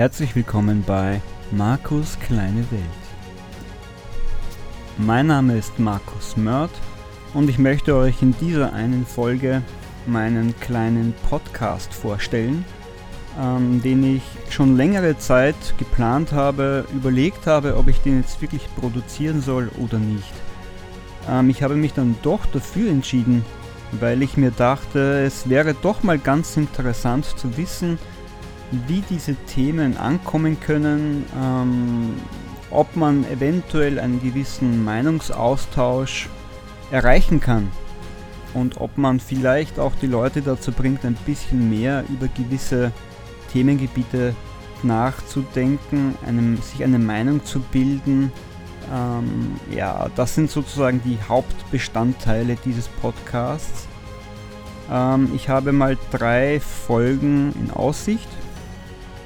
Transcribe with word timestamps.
Herzlich 0.00 0.34
willkommen 0.34 0.82
bei 0.86 1.20
Markus 1.50 2.18
kleine 2.20 2.64
Welt. 2.70 2.82
Mein 4.96 5.26
Name 5.26 5.58
ist 5.58 5.78
Markus 5.78 6.38
Mörd 6.38 6.70
und 7.34 7.50
ich 7.50 7.58
möchte 7.58 7.94
euch 7.94 8.22
in 8.22 8.34
dieser 8.40 8.72
einen 8.72 9.04
Folge 9.04 9.60
meinen 10.06 10.58
kleinen 10.58 11.12
Podcast 11.28 11.92
vorstellen, 11.92 12.64
ähm, 13.38 13.82
den 13.82 14.16
ich 14.16 14.22
schon 14.48 14.74
längere 14.74 15.18
Zeit 15.18 15.74
geplant 15.76 16.32
habe, 16.32 16.86
überlegt 16.94 17.46
habe, 17.46 17.76
ob 17.76 17.86
ich 17.88 18.00
den 18.00 18.22
jetzt 18.22 18.40
wirklich 18.40 18.74
produzieren 18.76 19.42
soll 19.42 19.70
oder 19.78 19.98
nicht. 19.98 20.32
Ähm, 21.28 21.50
ich 21.50 21.62
habe 21.62 21.74
mich 21.74 21.92
dann 21.92 22.16
doch 22.22 22.46
dafür 22.46 22.88
entschieden, 22.88 23.44
weil 24.00 24.22
ich 24.22 24.38
mir 24.38 24.50
dachte, 24.50 25.22
es 25.26 25.50
wäre 25.50 25.74
doch 25.74 26.02
mal 26.02 26.18
ganz 26.18 26.56
interessant 26.56 27.26
zu 27.36 27.58
wissen, 27.58 27.98
wie 28.86 29.02
diese 29.08 29.34
Themen 29.34 29.96
ankommen 29.96 30.58
können, 30.60 31.24
ähm, 31.40 32.14
ob 32.70 32.94
man 32.96 33.24
eventuell 33.24 33.98
einen 33.98 34.22
gewissen 34.22 34.84
Meinungsaustausch 34.84 36.28
erreichen 36.90 37.40
kann 37.40 37.68
und 38.54 38.80
ob 38.80 38.96
man 38.98 39.20
vielleicht 39.20 39.78
auch 39.78 39.94
die 40.00 40.06
Leute 40.06 40.42
dazu 40.42 40.72
bringt, 40.72 41.04
ein 41.04 41.16
bisschen 41.26 41.70
mehr 41.70 42.04
über 42.08 42.28
gewisse 42.28 42.92
Themengebiete 43.52 44.34
nachzudenken, 44.82 46.14
einem, 46.26 46.56
sich 46.58 46.82
eine 46.82 46.98
Meinung 46.98 47.44
zu 47.44 47.60
bilden. 47.60 48.32
Ähm, 48.92 49.56
ja, 49.70 50.08
das 50.16 50.34
sind 50.34 50.50
sozusagen 50.50 51.02
die 51.04 51.18
Hauptbestandteile 51.28 52.56
dieses 52.64 52.88
Podcasts. 52.88 53.86
Ähm, 54.90 55.30
ich 55.34 55.48
habe 55.48 55.72
mal 55.72 55.96
drei 56.10 56.60
Folgen 56.60 57.52
in 57.60 57.70
Aussicht. 57.70 58.28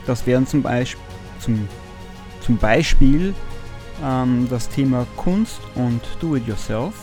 Das 0.06 0.26
wären 0.26 0.46
zum 0.46 0.62
Beispiel, 0.62 1.02
zum, 1.40 1.68
zum 2.40 2.56
Beispiel 2.58 3.34
ähm, 4.02 4.46
das 4.50 4.68
Thema 4.68 5.06
Kunst 5.16 5.60
und 5.74 6.00
Do-it-yourself. 6.20 6.94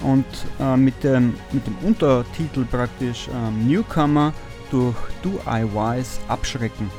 Und 0.00 0.26
äh, 0.60 0.76
mit, 0.76 1.02
dem, 1.02 1.34
mit 1.52 1.66
dem 1.66 1.76
Untertitel 1.78 2.64
praktisch 2.64 3.28
ähm, 3.28 3.66
Newcomer 3.66 4.32
durch 4.70 4.96
Do-I-Wise 5.22 6.20
abschrecken. 6.28 6.90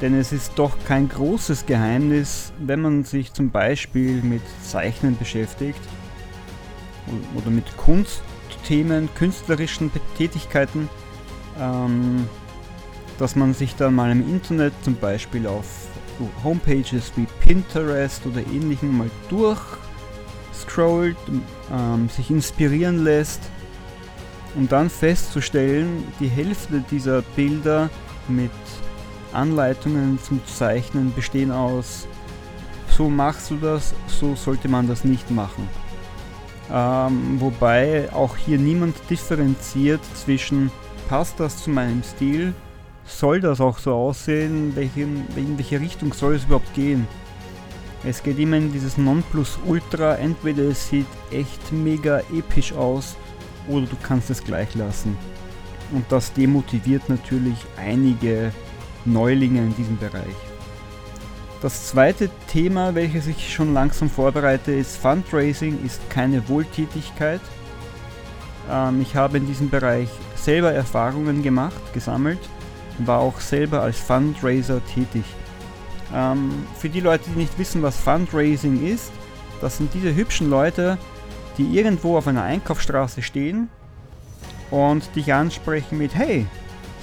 Denn 0.00 0.14
es 0.14 0.32
ist 0.32 0.52
doch 0.56 0.76
kein 0.86 1.08
großes 1.08 1.66
Geheimnis, 1.66 2.52
wenn 2.58 2.82
man 2.82 3.04
sich 3.04 3.32
zum 3.32 3.50
Beispiel 3.50 4.22
mit 4.22 4.42
Zeichnen 4.62 5.16
beschäftigt 5.16 5.80
oder 7.34 7.50
mit 7.50 7.64
Kunstthemen, 7.76 9.08
künstlerischen 9.14 9.90
Tätigkeiten, 10.16 10.88
ähm, 11.60 12.28
dass 13.18 13.36
man 13.36 13.54
sich 13.54 13.76
dann 13.76 13.94
mal 13.94 14.10
im 14.10 14.28
Internet 14.28 14.72
zum 14.82 14.96
Beispiel 14.96 15.46
auf 15.46 15.66
Homepages 16.42 17.12
wie 17.16 17.26
Pinterest 17.40 18.24
oder 18.26 18.40
ähnlichem 18.40 18.96
mal 18.96 19.10
durchscrollt, 19.28 21.16
ähm, 21.72 22.08
sich 22.08 22.30
inspirieren 22.30 23.04
lässt, 23.04 23.40
um 24.54 24.68
dann 24.68 24.90
festzustellen, 24.90 26.04
die 26.20 26.28
Hälfte 26.28 26.84
dieser 26.90 27.22
Bilder 27.22 27.90
mit 28.28 28.52
Anleitungen 29.32 30.18
zum 30.22 30.40
Zeichnen 30.46 31.12
bestehen 31.14 31.50
aus, 31.50 32.06
so 32.88 33.08
machst 33.08 33.50
du 33.50 33.56
das, 33.56 33.94
so 34.06 34.36
sollte 34.36 34.68
man 34.68 34.86
das 34.86 35.02
nicht 35.02 35.30
machen. 35.30 35.68
Ähm, 36.70 37.40
wobei 37.40 38.08
auch 38.12 38.36
hier 38.36 38.58
niemand 38.58 38.96
differenziert 39.10 40.00
zwischen 40.14 40.70
passt 41.08 41.38
das 41.38 41.62
zu 41.62 41.70
meinem 41.70 42.02
Stil 42.02 42.54
soll 43.06 43.40
das 43.40 43.60
auch 43.60 43.78
so 43.78 43.94
aussehen? 43.94 44.74
Welche, 44.74 45.02
in 45.02 45.56
welche 45.56 45.80
Richtung 45.80 46.12
soll 46.12 46.34
es 46.34 46.44
überhaupt 46.44 46.72
gehen? 46.74 47.06
Es 48.04 48.22
geht 48.22 48.38
immer 48.38 48.56
in 48.56 48.72
dieses 48.72 48.98
Nonplusultra. 48.98 50.16
Entweder 50.16 50.64
es 50.64 50.88
sieht 50.88 51.06
echt 51.30 51.72
mega 51.72 52.20
episch 52.32 52.72
aus 52.72 53.16
oder 53.68 53.86
du 53.86 53.96
kannst 54.02 54.30
es 54.30 54.42
gleich 54.42 54.74
lassen. 54.74 55.16
Und 55.92 56.04
das 56.10 56.32
demotiviert 56.32 57.08
natürlich 57.08 57.58
einige 57.76 58.52
Neulinge 59.04 59.60
in 59.60 59.76
diesem 59.76 59.98
Bereich. 59.98 60.36
Das 61.62 61.86
zweite 61.88 62.28
Thema, 62.48 62.94
welches 62.94 63.26
ich 63.26 63.54
schon 63.54 63.72
langsam 63.72 64.10
vorbereite, 64.10 64.72
ist 64.72 64.96
Fundraising 64.98 65.78
ist 65.84 66.00
keine 66.10 66.46
Wohltätigkeit. 66.48 67.40
Ähm, 68.70 69.00
ich 69.00 69.16
habe 69.16 69.38
in 69.38 69.46
diesem 69.46 69.70
Bereich 69.70 70.08
selber 70.34 70.72
Erfahrungen 70.72 71.42
gemacht, 71.42 71.80
gesammelt 71.94 72.40
war 72.98 73.20
auch 73.20 73.40
selber 73.40 73.82
als 73.82 73.98
Fundraiser 73.98 74.80
tätig. 74.94 75.24
Ähm, 76.14 76.66
für 76.78 76.88
die 76.88 77.00
Leute, 77.00 77.24
die 77.30 77.38
nicht 77.38 77.58
wissen, 77.58 77.82
was 77.82 77.96
Fundraising 77.96 78.86
ist, 78.86 79.12
das 79.60 79.78
sind 79.78 79.92
diese 79.94 80.14
hübschen 80.14 80.50
Leute, 80.50 80.98
die 81.58 81.76
irgendwo 81.76 82.16
auf 82.16 82.26
einer 82.26 82.42
Einkaufsstraße 82.42 83.22
stehen 83.22 83.68
und 84.70 85.14
dich 85.16 85.32
ansprechen 85.32 85.98
mit, 85.98 86.14
hey, 86.14 86.46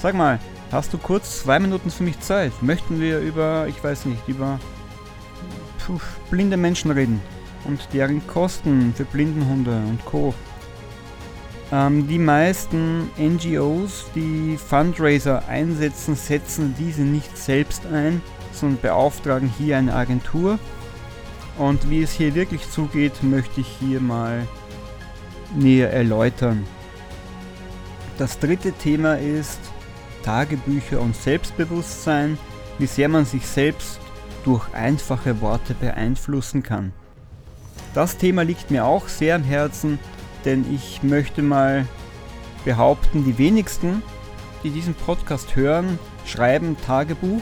sag 0.02 0.16
mal, 0.16 0.40
hast 0.72 0.94
du 0.94 0.97
kurz 0.97 1.41
zwei 1.41 1.59
Minuten 1.59 1.90
für 1.90 2.03
mich 2.03 2.19
Zeit? 2.19 2.52
Möchten 2.62 3.00
wir 3.00 3.19
über, 3.19 3.68
ich 3.68 3.84
weiß 3.84 4.06
nicht, 4.06 4.28
über 4.28 4.59
puh, 5.85 6.00
blinde 6.29 6.58
Menschen 6.58 6.91
reden 6.91 7.22
und 7.66 7.88
deren 7.94 8.25
Kosten 8.28 8.94
für 8.96 9.06
Blindenhunde 9.06 9.72
und 9.72 10.03
Co. 10.06 10.34
Ähm, 11.72 12.08
die 12.08 12.20
meisten 12.20 13.09
NGOs, 13.18 14.06
die 14.14 14.58
Fundraiser 14.58 15.48
einsetzen, 15.48 16.16
setzen 16.16 16.76
diese 16.78 17.04
nicht 17.04 17.38
selbst 17.38 17.86
ein, 17.86 18.22
sondern 18.52 18.82
beauftragen 18.82 19.52
hier 19.58 19.78
eine 19.78 19.94
Agentur. 19.94 20.59
Und 21.58 21.90
wie 21.90 22.02
es 22.02 22.12
hier 22.12 22.36
wirklich 22.36 22.70
zugeht, 22.70 23.24
möchte 23.24 23.62
ich 23.62 23.68
hier 23.80 24.02
mal 24.02 24.48
näher 25.56 25.92
erläutern. 25.94 26.66
Das 28.18 28.40
dritte 28.40 28.74
Thema 28.74 29.18
ist 29.18 29.59
Tagebücher 30.24 31.00
und 31.00 31.16
Selbstbewusstsein, 31.16 32.38
wie 32.78 32.86
sehr 32.86 33.09
man 33.09 33.26
sich 33.26 33.48
selbst 33.48 34.00
durch 34.44 34.74
einfache 34.74 35.40
Worte 35.42 35.74
beeinflussen 35.74 36.64
kann. 36.64 36.94
Das 37.94 38.18
Thema 38.18 38.44
liegt 38.44 38.72
mir 38.72 38.86
auch 38.86 39.08
sehr 39.08 39.36
am 39.36 39.44
Herzen 39.44 40.00
denn 40.46 40.66
ich 40.74 41.03
möchte 41.03 41.41
mal 41.41 41.85
behaupten, 42.66 43.25
die 43.25 43.38
wenigsten, 43.38 44.02
die 44.63 44.69
diesen 44.69 44.94
Podcast 44.94 45.56
hören, 45.56 46.00
schreiben 46.25 46.78
Tagebuch 46.85 47.41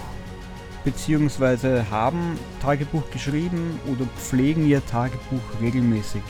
bzw. 0.84 1.84
haben 1.90 2.38
Tagebuch 2.62 3.10
geschrieben 3.12 3.80
oder 3.88 4.06
pflegen 4.18 4.68
ihr 4.68 4.86
Tagebuch 4.86 5.42
regelmäßig. 5.62 6.22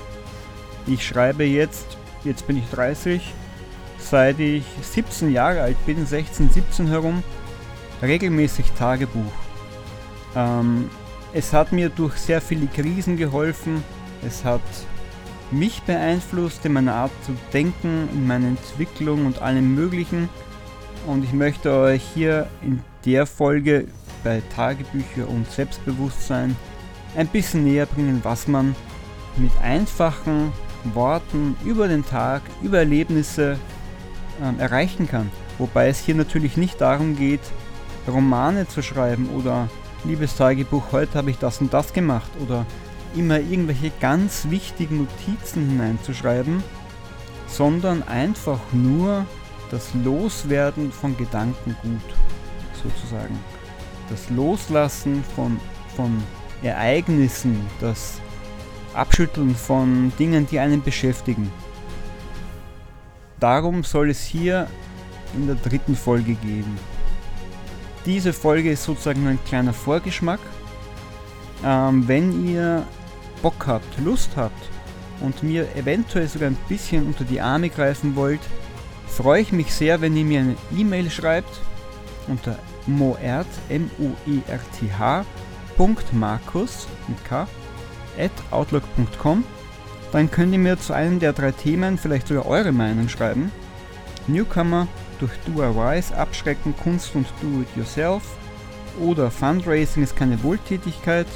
Ich 0.88 1.06
schreibe 1.06 1.44
jetzt, 1.44 1.98
jetzt 2.24 2.48
bin 2.48 2.57
ich 2.57 2.69
30, 2.72 3.33
seit 4.00 4.39
ich 4.39 4.63
17 4.81 5.31
Jahre 5.31 5.62
alt 5.62 5.86
bin, 5.86 6.06
16, 6.06 6.50
17 6.50 6.88
herum, 6.88 7.24
regelmäßig 8.01 8.72
Tagebuch. 8.72 9.31
Ähm, 10.36 10.89
es 11.33 11.54
hat 11.54 11.72
mir 11.72 11.89
durch 11.89 12.15
sehr 12.15 12.42
viele 12.42 12.68
Krisen 12.68 13.18
geholfen, 13.18 13.83
es 14.25 14.44
hat 14.44 14.62
mich 15.51 15.81
beeinflusst 15.84 16.66
in 16.66 16.74
meiner 16.74 16.96
Art 16.96 17.12
zu 17.25 17.34
denken, 17.54 18.07
in 18.13 18.28
meiner 18.28 18.48
Entwicklung 18.48 19.25
und 19.25 19.42
allem 19.42 19.75
Möglichen. 19.75 20.30
Und 21.07 21.24
ich 21.24 21.34
möchte 21.34 21.74
euch 21.74 22.04
hier 22.13 22.48
in 22.62 22.81
der 23.06 23.25
Folge 23.25 23.88
bei 24.24 24.42
Tagebücher 24.56 25.28
und 25.28 25.50
Selbstbewusstsein 25.50 26.56
ein 27.16 27.28
bisschen 27.28 27.63
näher 27.63 27.86
bringen, 27.86 28.19
was 28.24 28.48
man 28.48 28.75
mit 29.38 29.51
einfachen 29.62 30.51
Worten 30.94 31.56
über 31.66 31.88
den 31.88 32.06
Tag, 32.06 32.42
über 32.62 32.80
Erlebnisse 32.80 33.57
ähm, 34.42 34.60
erreichen 34.60 35.07
kann. 35.07 35.31
Wobei 35.57 35.90
es 35.90 36.00
hier 36.00 36.16
natürlich 36.16 36.57
nicht 36.57 36.80
darum 36.80 37.16
geht, 37.16 37.42
Romane 38.07 38.68
zu 38.68 38.81
schreiben 38.81 39.30
oder 39.36 39.69
liebes 40.04 40.36
Tagebuch, 40.36 40.92
heute 40.92 41.18
habe 41.18 41.30
ich 41.30 41.38
das 41.38 41.60
und 41.60 41.74
das 41.74 41.94
gemacht 41.94 42.31
oder 42.42 42.66
immer 43.16 43.40
irgendwelche 43.40 43.92
ganz 44.00 44.48
wichtigen 44.50 44.98
Notizen 44.98 45.70
hineinzuschreiben, 45.70 46.64
sondern 47.48 48.04
einfach 48.04 48.60
nur 48.72 49.26
das 49.72 49.94
Loswerden 50.04 50.92
von 50.92 51.16
Gedankengut 51.18 52.02
sozusagen. 52.82 53.38
Das 54.10 54.30
Loslassen 54.30 55.24
von, 55.36 55.60
von 55.96 56.24
Ereignissen, 56.64 57.66
das 57.80 58.20
Abschütteln 58.94 59.56
von 59.56 60.12
Dingen, 60.18 60.48
die 60.48 60.60
einen 60.60 60.82
beschäftigen. 60.82 61.52
Darum 63.40 63.84
soll 63.84 64.10
es 64.10 64.24
hier 64.24 64.68
in 65.36 65.48
der 65.48 65.56
dritten 65.56 65.96
Folge 65.96 66.34
gehen. 66.34 66.78
Diese 68.06 68.34
Folge 68.34 68.72
ist 68.72 68.84
sozusagen 68.84 69.28
ein 69.28 69.40
kleiner 69.46 69.74
Vorgeschmack. 69.74 70.40
Ähm, 71.64 72.08
wenn 72.08 72.48
ihr 72.48 72.86
Bock 73.41 73.68
habt, 73.68 74.00
Lust 74.00 74.31
habt 74.36 74.69
und 75.21 75.44
mir 75.44 75.75
eventuell 75.75 76.27
sogar 76.27 76.50
ein 76.50 76.57
bisschen 76.68 77.07
unter 77.07 77.24
die 77.24 77.41
Arme 77.41 77.69
greifen 77.69 78.15
wollt, 78.15 78.41
freue 79.07 79.41
ich 79.41 79.51
mich 79.51 79.74
sehr, 79.74 80.01
wenn 80.01 80.15
ihr 80.15 80.25
mir 80.25 80.39
eine 80.41 80.56
E-Mail 80.75 81.09
schreibt 81.09 81.59
unter 82.30 82.57
moert, 82.88 83.47
M-O-E-R-T-H, 83.69 85.25
Markus 86.12 86.88
mit 87.07 87.25
K, 87.25 87.47
at 88.18 88.31
outlook.com. 88.51 89.44
Dann 90.12 90.31
könnt 90.31 90.53
ihr 90.53 90.59
mir 90.59 90.80
zu 90.80 90.94
einem 90.94 91.19
der 91.19 91.33
drei 91.33 91.51
Themen 91.51 91.97
vielleicht 91.97 92.27
sogar 92.27 92.45
eure 92.45 92.71
Meinung 92.71 93.09
schreiben. 93.09 93.51
Newcomer 94.27 94.88
durch 95.19 95.31
DIYs 95.47 96.12
abschrecken, 96.12 96.75
Kunst 96.75 97.15
und 97.15 97.27
Do-it-yourself. 97.41 98.24
Oder 99.00 99.31
Fundraising 99.31 100.03
ist 100.03 100.15
keine 100.15 100.41
Wohltätigkeit. 100.44 101.27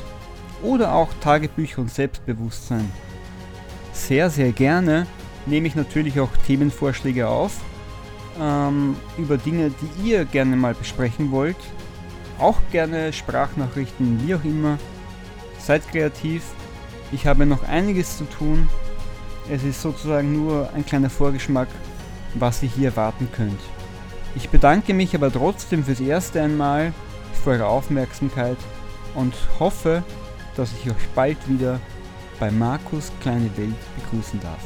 Oder 0.64 0.94
auch 0.94 1.10
Tagebücher 1.22 1.82
und 1.82 1.92
Selbstbewusstsein. 1.92 2.90
Sehr, 3.92 4.30
sehr 4.30 4.52
gerne 4.52 5.06
nehme 5.46 5.68
ich 5.68 5.76
natürlich 5.76 6.20
auch 6.20 6.30
Themenvorschläge 6.48 7.28
auf 7.28 7.60
ähm, 8.40 8.96
über 9.18 9.38
Dinge, 9.38 9.72
die 9.72 10.10
ihr 10.10 10.26
gerne 10.26 10.56
mal 10.56 10.74
besprechen 10.74 11.32
wollt. 11.32 11.58
Auch 12.40 12.58
gerne 12.72 13.14
Sprachnachrichten, 13.14 14.26
wie 14.26 14.36
auch 14.36 14.44
immer. 14.44 14.80
Seid 15.60 15.88
kreativ. 15.90 16.44
Ich 17.12 17.28
habe 17.28 17.46
noch 17.46 17.64
einiges 17.64 18.18
zu 18.18 18.26
tun. 18.26 18.68
Es 19.50 19.64
ist 19.64 19.82
sozusagen 19.82 20.34
nur 20.34 20.70
ein 20.74 20.86
kleiner 20.86 21.10
Vorgeschmack, 21.10 21.68
was 22.36 22.64
ihr 22.64 22.70
hier 22.70 22.90
erwarten 22.90 23.30
könnt. 23.32 23.60
Ich 24.36 24.50
bedanke 24.50 24.94
mich 24.94 25.14
aber 25.14 25.32
trotzdem 25.32 25.84
fürs 25.84 26.00
erste 26.00 26.42
einmal 26.42 26.94
für 27.44 27.52
eure 27.52 27.68
Aufmerksamkeit 27.68 28.58
und 29.14 29.34
hoffe, 29.60 30.04
dass 30.56 30.72
ich 30.74 30.90
euch 30.90 31.08
bald 31.16 31.38
wieder 31.50 31.80
bei 32.40 32.52
Markus 32.52 33.12
Kleine 33.22 33.50
Welt 33.58 33.76
begrüßen 33.96 34.40
darf. 34.42 34.64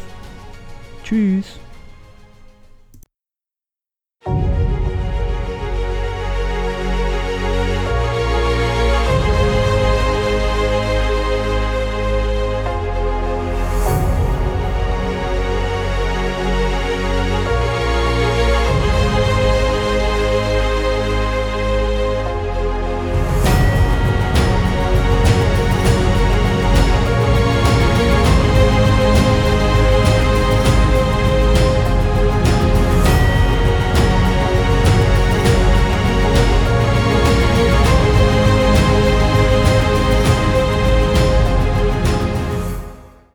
Tschüss! 1.03 1.59